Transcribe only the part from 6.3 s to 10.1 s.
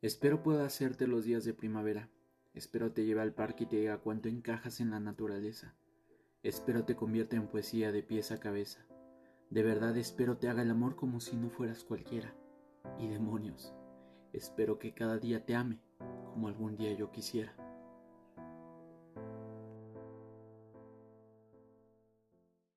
Espero te convierta en poesía de pies a cabeza. De verdad